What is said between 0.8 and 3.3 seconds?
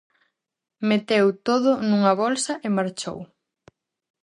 Meteu todo nunha bolsa e marchou.